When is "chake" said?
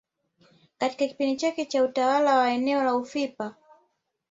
1.37-1.65